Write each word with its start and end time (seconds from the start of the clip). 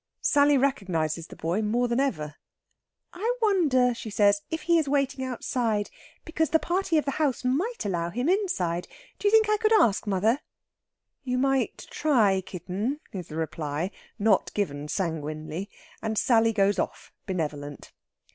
Sally 0.23 0.57
recognises 0.57 1.27
the 1.27 1.35
boy 1.35 1.61
more 1.61 1.87
than 1.87 1.99
ever. 1.99 2.33
"I 3.13 3.35
wonder," 3.39 3.93
she 3.93 4.09
says, 4.09 4.41
"if 4.49 4.63
he's 4.63 4.89
waiting 4.89 5.23
outside. 5.23 5.91
Because 6.25 6.49
the 6.49 6.57
party 6.57 6.97
of 6.97 7.05
the 7.05 7.11
house 7.21 7.45
might 7.45 7.85
allow 7.85 8.09
him 8.09 8.27
inside. 8.27 8.87
Do 9.19 9.27
you 9.27 9.31
think 9.31 9.47
I 9.47 9.57
could 9.57 9.73
ask, 9.79 10.07
mother?" 10.07 10.39
"You 11.23 11.37
might 11.37 11.85
try, 11.91 12.41
kitten," 12.43 12.99
is 13.13 13.27
the 13.27 13.35
reply, 13.37 13.91
not 14.17 14.51
given 14.55 14.87
sanguinely. 14.87 15.69
And 16.01 16.17
Sally 16.17 16.51
goes 16.51 16.79
off, 16.79 17.13
benevolent. 17.27 17.91